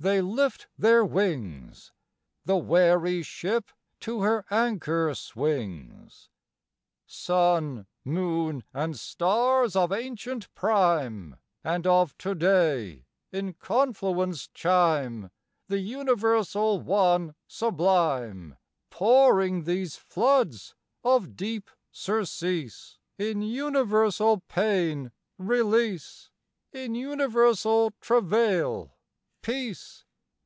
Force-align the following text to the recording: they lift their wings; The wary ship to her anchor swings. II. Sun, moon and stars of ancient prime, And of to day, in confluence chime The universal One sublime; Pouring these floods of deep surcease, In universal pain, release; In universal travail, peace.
they 0.00 0.20
lift 0.22 0.68
their 0.78 1.04
wings; 1.04 1.90
The 2.44 2.56
wary 2.56 3.24
ship 3.24 3.72
to 3.98 4.20
her 4.20 4.44
anchor 4.48 5.12
swings. 5.12 6.28
II. 6.28 6.78
Sun, 7.04 7.86
moon 8.04 8.62
and 8.72 8.96
stars 8.96 9.74
of 9.74 9.90
ancient 9.90 10.54
prime, 10.54 11.34
And 11.64 11.84
of 11.84 12.16
to 12.18 12.36
day, 12.36 13.06
in 13.32 13.54
confluence 13.54 14.46
chime 14.54 15.32
The 15.66 15.80
universal 15.80 16.80
One 16.80 17.34
sublime; 17.48 18.56
Pouring 18.90 19.64
these 19.64 19.96
floods 19.96 20.76
of 21.02 21.34
deep 21.34 21.68
surcease, 21.90 22.98
In 23.18 23.42
universal 23.42 24.42
pain, 24.46 25.10
release; 25.38 26.30
In 26.72 26.94
universal 26.94 27.94
travail, 28.00 28.94
peace. 29.40 30.04